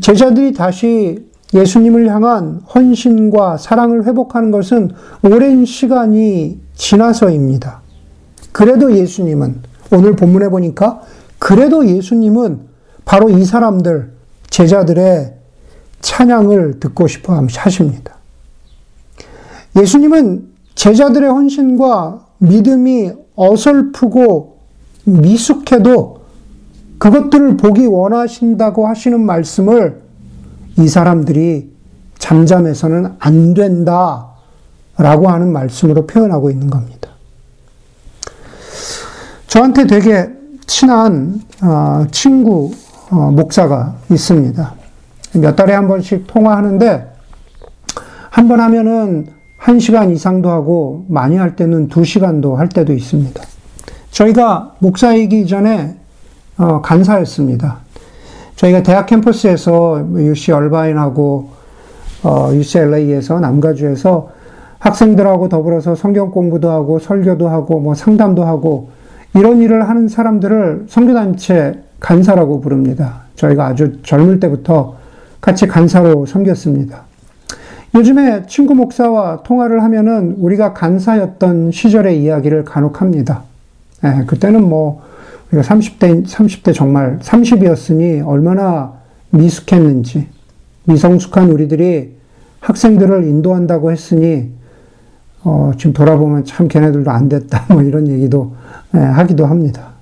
[0.00, 4.90] 제자들이 다시 예수님을 향한 헌신과 사랑을 회복하는 것은
[5.22, 7.82] 오랜 시간이 지나서입니다.
[8.52, 11.02] 그래도 예수님은 오늘 본문에 보니까
[11.38, 12.60] 그래도 예수님은
[13.04, 14.12] 바로 이 사람들
[14.50, 15.34] 제자들의
[16.00, 18.16] 찬양을 듣고 싶어 하십니다.
[19.76, 24.58] 예수님은 제자들의 헌신과 믿음이 어설프고
[25.04, 26.20] 미숙해도
[26.98, 30.05] 그것들을 보기 원하신다고 하시는 말씀을
[30.78, 31.70] 이 사람들이
[32.18, 34.28] 잠잠해서는 안 된다.
[34.98, 37.10] 라고 하는 말씀으로 표현하고 있는 겁니다.
[39.46, 40.30] 저한테 되게
[40.66, 42.72] 친한 어, 친구
[43.10, 44.74] 어, 목사가 있습니다.
[45.34, 47.12] 몇 달에 한 번씩 통화하는데
[48.30, 53.42] 한 번 하면은 한 시간 이상도 하고 많이 할 때는 두 시간도 할 때도 있습니다.
[54.10, 55.96] 저희가 목사이기 전에
[56.58, 57.80] 어, 간사였습니다.
[58.56, 61.50] 저희가 대학 캠퍼스에서 UC 얼바인하고
[62.54, 64.30] UCLA에서 남가주에서
[64.78, 68.90] 학생들하고 더불어서 성경 공부도 하고 설교도 하고 뭐 상담도 하고
[69.34, 73.22] 이런 일을 하는 사람들을 선교단체 간사라고 부릅니다.
[73.36, 74.96] 저희가 아주 젊을 때부터
[75.40, 77.02] 같이 간사로 섬겼습니다.
[77.94, 83.42] 요즘에 친구 목사와 통화를 하면은 우리가 간사였던 시절의 이야기를 간혹 합니다.
[84.04, 85.02] 예, 그때는 뭐
[85.50, 88.94] 우리가 30대, 30대 정말 30이었으니 얼마나
[89.30, 90.28] 미숙했는지,
[90.84, 92.16] 미성숙한 우리들이
[92.60, 94.50] 학생들을 인도한다고 했으니
[95.44, 98.54] 어, 지금 돌아보면 참 걔네들도 안 됐다 뭐 이런 얘기도
[98.94, 99.92] 예, 하기도 합니다.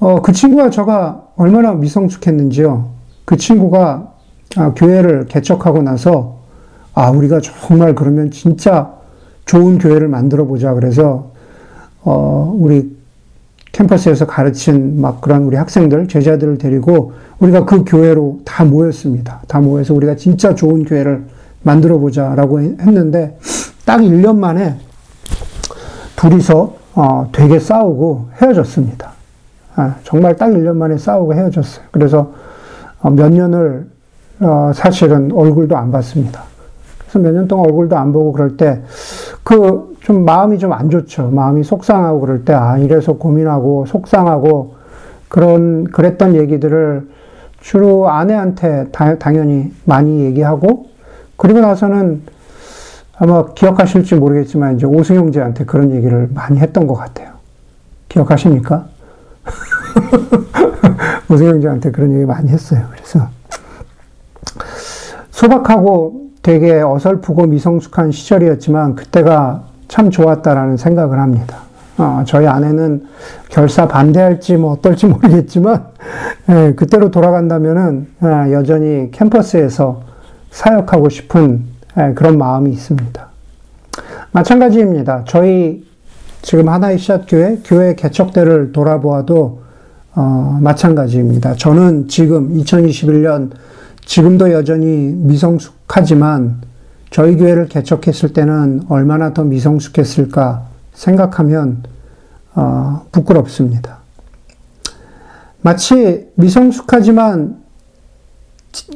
[0.00, 2.90] 어, 그 친구가 저가 얼마나 미성숙했는지요.
[3.24, 4.12] 그 친구가
[4.56, 6.40] 아, 교회를 개척하고 나서
[6.94, 8.94] 아 우리가 정말 그러면 진짜
[9.46, 11.32] 좋은 교회를 만들어 보자 그래서
[12.02, 12.96] 어, 우리
[13.74, 19.42] 캠퍼스에서 가르친 막 그런 우리 학생들, 제자들을 데리고 우리가 그 교회로 다 모였습니다.
[19.48, 21.24] 다 모여서 우리가 진짜 좋은 교회를
[21.62, 23.36] 만들어 보자라고 했는데
[23.84, 24.76] 딱 1년 만에
[26.16, 29.12] 둘이서 어, 되게 싸우고 헤어졌습니다.
[29.74, 31.86] 아, 정말 딱 1년 만에 싸우고 헤어졌어요.
[31.90, 32.32] 그래서
[33.00, 33.88] 어, 몇 년을
[34.40, 36.44] 어, 사실은 얼굴도 안 봤습니다.
[36.98, 38.80] 그래서 몇 년 동안 얼굴도 안 보고 그럴 때
[39.42, 41.30] 그 좀 마음이 좀 안 좋죠.
[41.30, 44.74] 마음이 속상하고 그럴 때 아, 이래서 고민하고 속상하고
[45.28, 47.08] 그런 그랬던 얘기들을
[47.60, 50.90] 주로 아내한테 다, 당연히 많이 얘기하고
[51.36, 52.22] 그리고 나서는
[53.16, 57.30] 아마 기억하실지 모르겠지만 이제 오승용제한테 그런 얘기를 많이 했던 것 같아요.
[58.10, 58.86] 기억하십니까?
[61.30, 62.84] 오승용제한테 그런 얘기 많이 했어요.
[62.92, 63.28] 그래서
[65.30, 71.58] 소박하고 되게 어설프고 미성숙한 시절이었지만 그때가 참 좋았다라는 생각을 합니다.
[71.96, 73.06] 어, 저희 아내는
[73.48, 75.86] 결사 반대할지 뭐 어떨지 모르겠지만
[76.48, 80.02] 예, 그때로 돌아간다면은 예, 여전히 캠퍼스에서
[80.50, 81.64] 사역하고 싶은
[81.98, 83.28] 예, 그런 마음이 있습니다.
[84.32, 85.24] 마찬가지입니다.
[85.28, 85.86] 저희
[86.42, 89.62] 지금 하나의 시앗 교회 교회 개척 때를 돌아보아도
[90.16, 91.54] 어, 마찬가지입니다.
[91.54, 93.50] 저는 지금 2021년
[94.04, 96.60] 지금도 여전히 미성숙하지만
[97.10, 101.82] 저희 교회를 개척했을 때는 얼마나 더 미성숙했을까 생각하면
[102.54, 103.98] 어, 부끄럽습니다.
[105.62, 107.62] 마치 미성숙하지만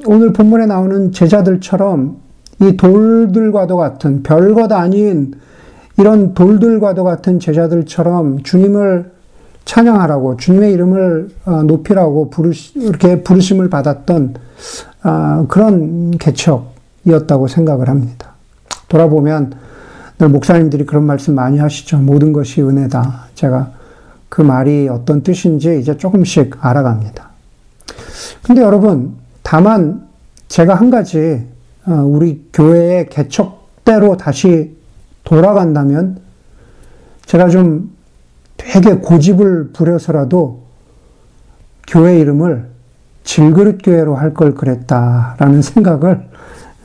[0.07, 2.19] 오늘 본문에 나오는 제자들처럼
[2.61, 5.35] 이 돌들과도 같은 별것 아닌
[5.97, 9.13] 이런 돌들과도 같은 제자들처럼 주님을
[9.65, 14.35] 찬양하라고 주님의 이름을 어, 높이라고 부르시, 이렇게 부르심을 받았던
[15.03, 18.33] 아, 그런 개척 이었다고 생각을 합니다.
[18.89, 19.55] 돌아보면
[20.19, 21.99] 늘 목사님들이 그런 말씀 많이 하시죠.
[21.99, 23.29] 모든 것이 은혜다.
[23.35, 23.73] 제가
[24.29, 27.29] 그 말이 어떤 뜻인지 이제 조금씩 알아갑니다.
[28.43, 30.07] 근데 여러분, 다만
[30.49, 31.47] 제가 한 가지
[31.87, 34.77] 어, 우리 교회의 개척대로 다시
[35.25, 36.21] 돌아간다면
[37.27, 37.91] 제가 좀
[38.57, 40.63] 되게 고집을 부려서라도
[41.87, 42.67] 교회 이름을
[43.25, 46.29] 질그릇 교회로 할 걸 그랬다라는 생각을 어,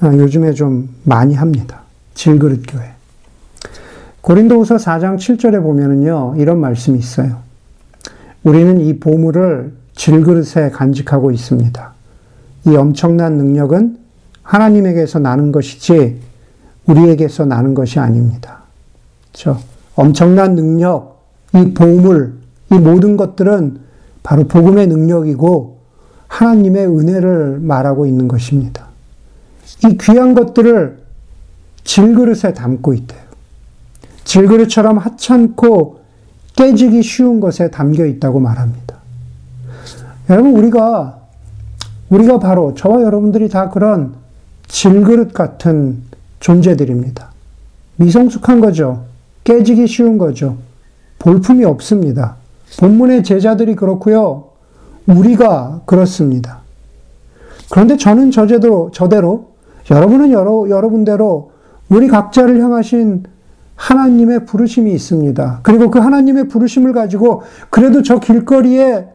[0.03, 1.81] 요즘에 좀 많이 합니다.
[2.13, 2.91] 질그릇 교회.
[4.21, 7.39] 고린도후서 4장 7절에 보면은요, 이런 말씀이 있어요.
[8.43, 11.93] 우리는 이 보물을 질그릇에 간직하고 있습니다.
[12.67, 13.97] 이 엄청난 능력은
[14.41, 16.19] 하나님에게서 나는 것이지
[16.85, 18.63] 우리에게서 나는 것이 아닙니다.
[19.31, 19.57] 저
[19.95, 22.33] 엄청난 능력, 이 보물,
[22.71, 23.79] 이 모든 것들은
[24.23, 25.79] 바로 복음의 능력이고
[26.27, 28.92] 하나님의 은혜를 말하고 있는 것입니다.
[29.85, 31.03] 이 귀한 것들을
[31.83, 33.21] 질그릇에 담고 있대요.
[34.23, 35.99] 질그릇처럼 하찮고
[36.55, 38.95] 깨지기 쉬운 것에 담겨 있다고 말합니다.
[40.29, 41.19] 여러분, 우리가,
[42.09, 44.13] 우리가 바로 저와 여러분들이 다 그런
[44.67, 46.03] 질그릇 같은
[46.39, 47.31] 존재들입니다.
[47.97, 49.05] 미성숙한 거죠.
[49.43, 50.57] 깨지기 쉬운 거죠.
[51.19, 52.35] 볼품이 없습니다.
[52.79, 54.49] 본문의 제자들이 그렇고요.
[55.07, 56.59] 우리가 그렇습니다.
[57.69, 59.52] 그런데 저는 저제도, 저대로,
[59.91, 61.51] 여러분은 여러, 여러분대로
[61.89, 63.23] 우리 각자를 향하신
[63.75, 65.59] 하나님의 부르심이 있습니다.
[65.63, 69.07] 그리고 그 하나님의 부르심을 가지고 그래도 저 길거리에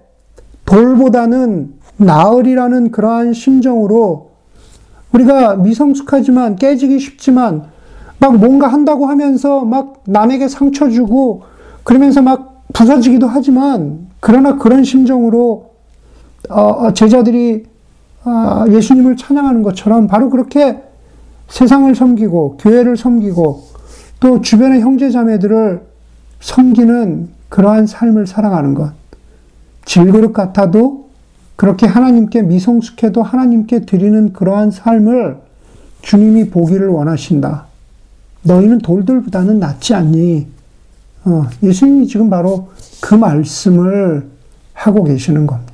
[0.64, 4.31] 돌보다는 나으리라는 그러한 심정으로
[5.12, 7.64] 우리가 미성숙하지만 깨지기 쉽지만
[8.18, 11.42] 막 뭔가 한다고 하면서 막 남에게 상처 주고
[11.85, 15.70] 그러면서 막 부서지기도 하지만 그러나 그런 심정으로
[16.50, 17.67] 어, 어, 제자들이 아,
[18.71, 20.83] 예수님을 찬양하는 것처럼 바로 그렇게
[21.49, 23.64] 세상을 섬기고 교회를 섬기고
[24.21, 25.83] 또 주변의 형제 자매들을
[26.41, 28.93] 섬기는 그러한 삶을 살아가는 것.
[29.85, 31.09] 질그릇 같아도
[31.57, 35.38] 그렇게 하나님께 미성숙해도 하나님께 드리는 그러한 삶을
[36.03, 37.67] 주님이 보기를 원하신다.
[38.43, 40.47] 너희는 돌들보다는 낫지 않니?
[41.25, 42.69] 어, 예수님이 지금 바로
[43.01, 44.29] 그 말씀을
[44.73, 45.67] 하고 계시는 겁니다.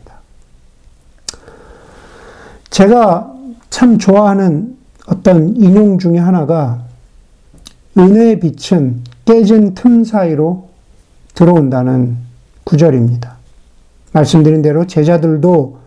[2.75, 3.33] 제가
[3.71, 6.83] 참 좋아하는 어떤 인용 중에 하나가
[7.97, 10.71] 은혜의 빛은 깨진 틈 사이로
[11.37, 12.17] 들어온다는
[12.65, 13.37] 구절입니다.
[14.11, 15.79] 말씀드린 대로 제자들도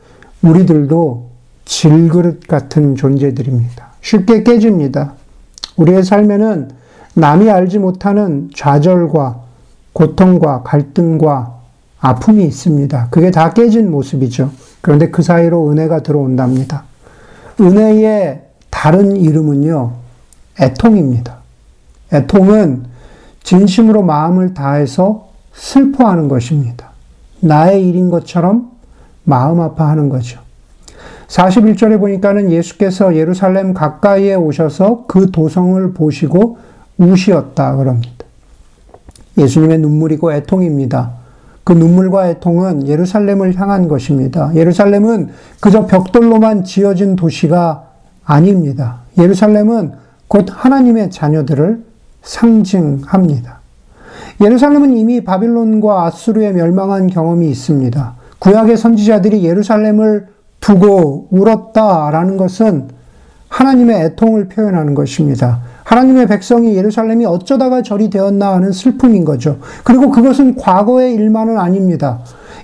[0.41, 1.27] 우리들도
[1.65, 3.89] 질그릇 같은 존재들입니다.
[3.99, 5.15] 쉽게 깨집니다.
[5.75, 6.69] 우리의 삶에는
[7.15, 9.41] 남이 알지 못하는 좌절과
[9.91, 11.53] 고통과 갈등과
[11.99, 13.09] 아픔이 있습니다.
[13.11, 14.51] 그게 다 깨진 모습이죠.
[14.81, 16.83] 그런데 그 사이로 은혜가 들어온답니다.
[17.59, 19.93] 은혜의 다른 이름은요,
[20.59, 21.37] 애통입니다.
[22.13, 22.85] 애통은
[23.43, 26.91] 진심으로 마음을 다해서 슬퍼하는 것입니다.
[27.39, 28.71] 나의 일인 것처럼
[29.23, 30.39] 마음 아파하는 거죠.
[31.27, 36.57] 41절에 보니까는 예수께서 예루살렘 가까이에 오셔서 그 도성을 보시고
[36.97, 38.25] 우시었다 그럽니다.
[39.37, 41.16] 예수님의 눈물이고 애통입니다.
[41.67, 44.55] 그 눈물과 애통은 예루살렘을 향한 것입니다.
[44.55, 47.83] 예루살렘은 그저 벽돌로만 지어진 도시가
[48.23, 48.99] 아닙니다.
[49.17, 49.91] 예루살렘은
[50.29, 51.83] 곧 하나님의 자녀들을
[52.21, 53.59] 상징합니다.
[54.39, 58.15] 예루살렘은 이미 바빌론과 아수르에 멸망한 경험이 있습니다.
[58.39, 60.27] 구약의 선지자들이 예루살렘을
[60.61, 62.87] 두고 울었다라는 것은
[63.57, 65.61] 하나님의 애통을 표현하는 것입니다.
[65.83, 69.57] 하나님의 백성이 예루살렘이 어쩌다가 절이 되었나 하는 슬픔인 거죠.
[69.83, 72.19] 그리고 그것은 과거의 일만은 아닙니다.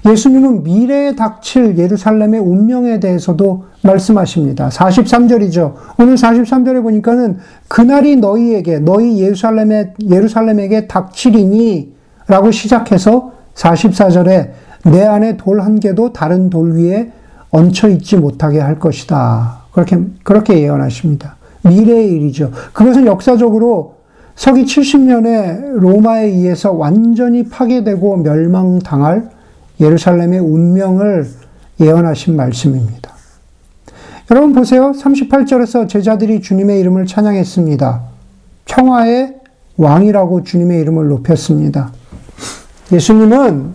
[0.05, 4.69] 예수님은 미래에 닥칠 예루살렘의 운명에 대해서도 말씀하십니다.
[4.69, 5.73] 43절이죠.
[5.97, 11.91] 오늘 43절에 보니까는 그날이 너희에게 너희 예루살렘에 예루살렘에게 닥치리니
[12.27, 14.51] 라고 시작해서 44절에
[14.91, 17.11] 내 안에 돌 한 개도 다른 돌 위에
[17.49, 19.62] 얹혀 있지 못하게 할 것이다.
[19.73, 21.35] 그렇게 그렇게 예언하십니다.
[21.63, 22.51] 미래의 일이죠.
[22.73, 23.95] 그것은 역사적으로
[24.35, 29.29] 서기 70년에 로마에 의해서 완전히 파괴되고 멸망당할
[29.79, 31.27] 예루살렘의 운명을
[31.79, 33.11] 예언하신 말씀입니다.
[34.31, 34.91] 여러분 보세요.
[34.91, 38.01] 38절에서 제자들이 주님의 이름을 찬양했습니다.
[38.65, 39.35] 평화의
[39.77, 41.91] 왕이라고 주님의 이름을 높였습니다.
[42.91, 43.73] 예수님은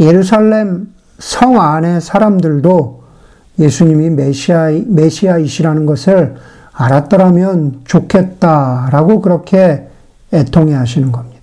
[0.00, 3.03] 예루살렘 성 안의 사람들도
[3.58, 6.34] 예수님이 메시아, 메시아이시라는 것을
[6.72, 9.88] 알았더라면 좋겠다라고 그렇게
[10.32, 11.34] 애통해 하시는 겁니다.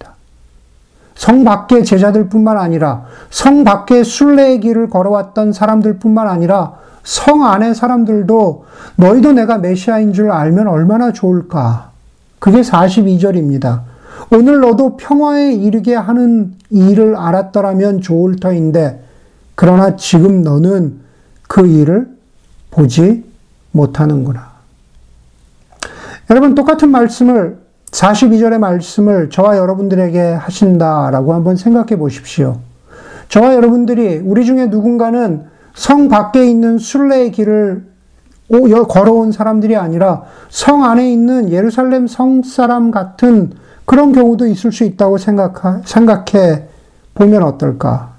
[1.15, 7.76] 성 밖의 제자들 뿐만 아니라 성 밖의 순례의 길을 걸어왔던 사람들 뿐만 아니라 성 안의
[7.76, 11.91] 사람들도 너희도 내가 메시아인 줄 알면 얼마나 좋을까.
[12.39, 13.82] 그게 42절입니다.
[14.32, 19.04] 오늘 너도 평화에 이르게 하는 일을 알았더라면 좋을 터인데,
[19.56, 21.00] 그러나 지금 너는
[21.51, 22.07] 그 일을
[22.69, 23.25] 보지
[23.73, 24.51] 못하는구나.
[26.29, 27.57] 여러분, 똑같은 말씀을,
[27.91, 32.59] 42절의 말씀을 저와 여러분들에게 하신다라고 한번 생각해 보십시오.
[33.27, 37.85] 저와 여러분들이, 우리 중에 누군가는 성 밖에 있는 순례의 길을
[38.87, 43.51] 걸어온 사람들이 아니라 성 안에 있는 예루살렘 성 사람 같은
[43.83, 46.63] 그런 경우도 있을 수 있다고 생각, 생각해
[47.13, 48.11] 보면 어떨까?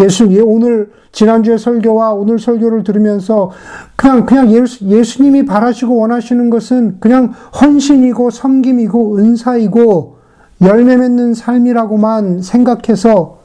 [0.00, 3.50] 예수, 오늘 지난주에 설교와 오늘 설교를 들으면서
[3.96, 10.16] 그냥, 그냥 예수, 예수님이 바라시고 원하시는 것은 그냥 헌신이고 섬김이고 은사이고
[10.62, 13.40] 열매 맺는 삶이라고만 생각해서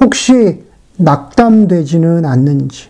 [0.00, 0.64] 혹시
[0.96, 2.88] 낙담되지는 않는지,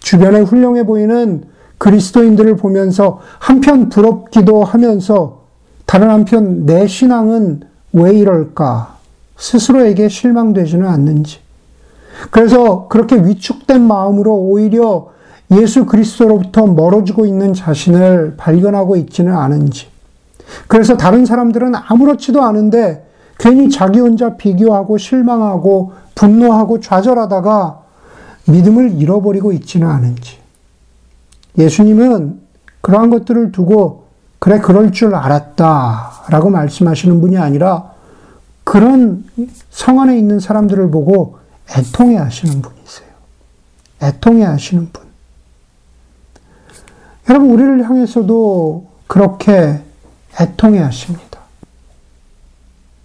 [0.00, 1.44] 주변에 훌륭해 보이는
[1.78, 5.44] 그리스도인들을 보면서 한편 부럽기도 하면서
[5.86, 7.60] 다른 한편 내 신앙은
[7.92, 8.94] 왜 이럴까?
[9.36, 11.40] 스스로에게 실망되지는 않는지,
[12.30, 15.08] 그래서 그렇게 위축된 마음으로 오히려
[15.50, 19.88] 예수 그리스도로부터 멀어지고 있는 자신을 발견하고 있지는 않은지.
[20.68, 23.06] 그래서 다른 사람들은 아무렇지도 않은데
[23.38, 27.80] 괜히 자기 혼자 비교하고 실망하고 분노하고 좌절하다가
[28.46, 30.38] 믿음을 잃어버리고 있지는 않은지.
[31.58, 32.40] 예수님은
[32.80, 34.04] 그러한 것들을 두고
[34.38, 36.10] 그래, 그럴 줄 알았다.
[36.28, 37.92] 라고 말씀하시는 분이 아니라
[38.62, 39.24] 그런
[39.70, 41.38] 성 안에 있는 사람들을 보고
[41.70, 43.08] 애통해 하시는 분이세요.
[44.02, 45.04] 애통해 하시는 분.
[47.28, 49.80] 여러분, 우리를 향해서도 그렇게
[50.40, 51.40] 애통해 하십니다.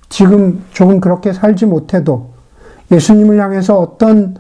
[0.10, 2.32] 지금 조금 그렇게 살지 못해도
[2.92, 4.36] 예수님을 향해서 어떤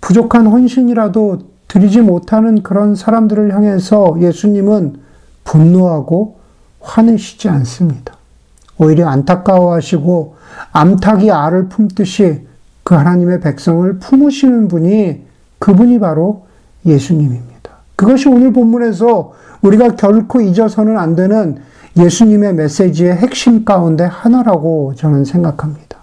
[0.00, 5.00] 부족한 헌신이라도 드리지 못하는 그런 사람들을 향해서 예수님은
[5.44, 6.38] 분노하고
[6.80, 8.14] 화내시지 않습니다.
[8.76, 10.36] 오히려 안타까워하시고
[10.72, 12.46] 암탉이 알을 품듯이
[12.84, 15.22] 그 하나님의 백성을 품으시는 분이
[15.58, 16.46] 그분이 바로
[16.86, 17.70] 예수님입니다.
[17.96, 19.32] 그것이 오늘 본문에서
[19.62, 21.58] 우리가 결코 잊어서는 안 되는
[21.96, 25.98] 예수님의 메시지의 핵심 가운데 하나라고 저는 생각합니다.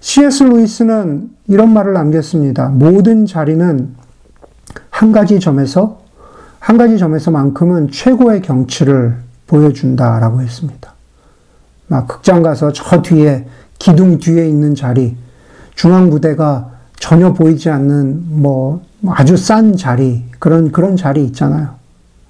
[0.00, 0.44] C.S.
[0.44, 2.68] 루이스는 이런 말을 남겼습니다.
[2.68, 3.94] 모든 자리는
[4.88, 6.00] 한 가지 점에서,
[6.58, 10.94] 한 가지 점에서만큼은 최고의 경치를 보여준다라고 했습니다.
[11.88, 13.46] 막 극장 가서 저 뒤에
[13.80, 15.16] 기둥 뒤에 있는 자리,
[15.74, 16.70] 중앙 무대가
[17.00, 21.74] 전혀 보이지 않는 뭐 아주 싼 자리, 그런, 그런 자리 있잖아요.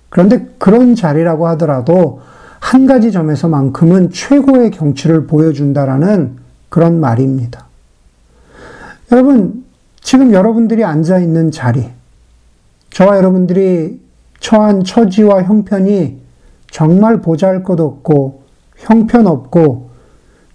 [0.09, 2.23] 그런데 그런 자리라고 하더라도
[2.61, 6.37] 한 가지 점에서만큼은 최고의 경치를 보여준다라는
[6.69, 7.67] 그런 말입니다.
[9.11, 9.65] 여러분,
[10.01, 11.89] 지금 여러분들이 앉아 있는 자리,
[12.91, 14.01] 저와 여러분들이
[14.39, 16.21] 처한 처지와 형편이
[16.71, 18.43] 정말 보잘 것 없고
[18.77, 19.90] 형편없고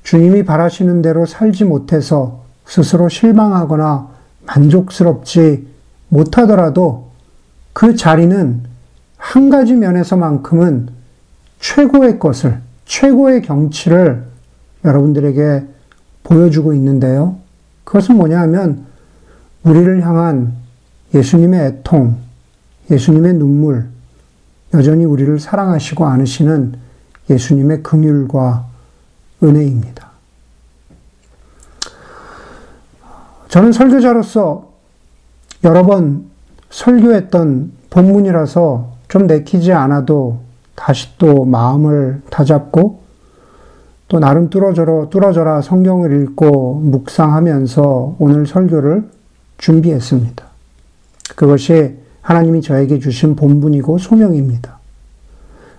[0.05, 4.07] 주님이 바라시는 대로 살지 못해서 스스로 실망하거나
[4.45, 5.67] 만족스럽지
[6.09, 7.09] 못하더라도
[7.73, 8.61] 그 자리는
[9.17, 10.89] 한 가지 면에서만큼은
[11.59, 14.25] 최고의 것을, 최고의 경치를
[14.85, 15.65] 여러분들에게
[16.23, 17.37] 보여주고 있는데요.
[17.83, 18.85] 그것은 뭐냐 하면
[19.63, 20.53] 우리를 향한
[21.15, 22.15] 예수님의 애통,
[22.91, 23.87] 예수님의 눈물,
[24.75, 26.75] 여전히 우리를 사랑하시고 안으시는
[27.27, 28.74] 예수님의 긍휼과
[29.43, 30.09] 은혜입니다.
[33.49, 34.69] 저는 설교자로서
[35.63, 36.25] 여러 번
[36.69, 40.39] 설교했던 본문이라서 좀 내키지 않아도
[40.75, 42.99] 다시 또 마음을 다잡고
[44.07, 49.09] 또 나름 뚫어져라, 뚫어져라 성경을 읽고 묵상하면서 오늘 설교를
[49.57, 50.45] 준비했습니다.
[51.35, 54.79] 그것이 하나님이 저에게 주신 본분이고 소명입니다.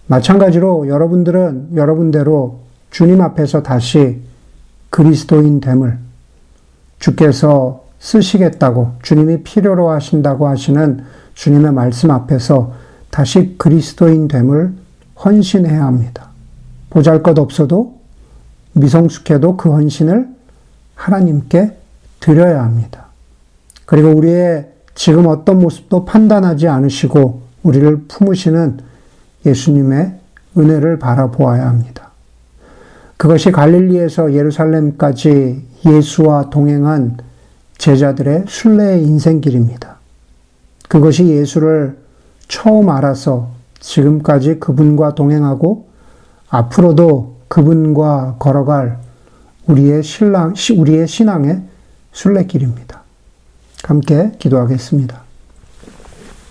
[0.07, 2.66] 마찬가지로 여러분들은 여러분대로
[2.97, 4.23] 주님 앞에서 다시
[4.89, 5.99] 그리스도인 됨을
[6.99, 12.73] 주께서 쓰시겠다고 주님이 필요로 하신다고 하시는 주님의 말씀 앞에서
[13.11, 14.73] 다시 그리스도인 됨을
[15.23, 16.31] 헌신해야 합니다.
[16.89, 18.01] 보잘 것 없어도
[18.73, 20.31] 미성숙해도 그 헌신을
[20.95, 21.77] 하나님께
[22.21, 23.09] 드려야 합니다.
[23.85, 28.79] 그리고 우리의 지금 어떤 모습도 판단하지 않으시고 우리를 품으시는
[29.45, 30.19] 예수님의
[30.57, 32.06] 은혜를 바라보아야 합니다.
[33.17, 37.19] 그것이 갈릴리에서 예루살렘까지 예수와 동행한
[37.79, 39.97] 제자들의 순례의 인생길입니다.
[40.89, 41.97] 그것이 예수를
[42.49, 43.51] 처음 알아서
[43.81, 45.89] 지금까지 그분과 동행하고
[46.49, 48.99] 앞으로도 그분과 걸어갈
[49.67, 51.63] 우리의 신랑, 우리의 신앙의
[52.13, 53.03] 순례길입니다.
[53.85, 55.26] 함께 기도하겠습니다.